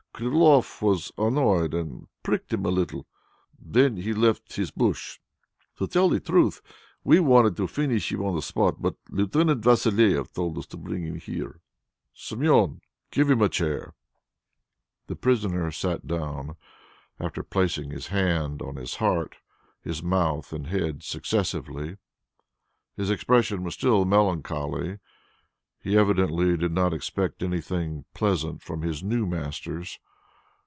Kyriloff 0.13 0.83
was 0.83 1.11
annoyed, 1.17 1.73
and 1.73 2.07
pricked 2.21 2.53
him 2.53 2.63
a 2.63 2.69
little. 2.69 3.07
Then 3.59 3.97
he 3.97 4.13
left 4.13 4.55
his 4.55 4.69
bush. 4.69 5.19
To 5.77 5.87
tell 5.87 6.09
the 6.09 6.19
truth, 6.19 6.61
we 7.03 7.19
wanted 7.19 7.57
to 7.57 7.65
finish 7.65 8.11
him 8.11 8.23
on 8.23 8.35
the 8.35 8.41
spot, 8.43 8.79
but 8.83 8.97
Lieutenant 9.09 9.63
Vassilieff 9.63 10.31
told 10.31 10.59
us 10.59 10.67
to 10.67 10.77
bring 10.77 11.01
him 11.05 11.15
here." 11.15 11.59
"Somione! 12.15 12.81
give 13.09 13.31
him 13.31 13.41
a 13.41 13.49
chair." 13.49 13.95
The 15.07 15.15
prisoner 15.15 15.71
sat 15.71 16.05
down, 16.05 16.55
after 17.19 17.41
placing 17.41 17.89
his 17.89 18.07
hand 18.07 18.61
on 18.61 18.75
his 18.75 18.97
heart, 18.97 19.37
his 19.81 20.03
mouth, 20.03 20.53
and 20.53 20.67
his 20.67 20.79
head 20.83 21.01
successively. 21.03 21.97
His 22.95 23.09
expression 23.09 23.63
was 23.63 23.73
still 23.73 24.05
melancholy; 24.05 24.99
he 25.83 25.97
evidently 25.97 26.55
did 26.57 26.71
not 26.71 26.93
expect 26.93 27.41
anything 27.41 28.05
pleasant 28.13 28.61
from 28.61 28.83
his 28.83 29.01
new 29.01 29.25
masters. 29.25 29.97